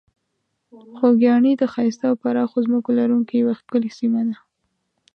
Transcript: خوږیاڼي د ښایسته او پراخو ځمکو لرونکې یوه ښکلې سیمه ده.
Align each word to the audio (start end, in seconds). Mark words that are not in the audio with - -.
خوږیاڼي 0.95 1.51
د 1.57 1.63
ښایسته 1.73 2.05
او 2.09 2.15
پراخو 2.21 2.57
ځمکو 2.65 2.89
لرونکې 2.99 3.35
یوه 3.41 3.53
ښکلې 3.59 3.89
سیمه 3.99 4.21
ده. 4.27 4.35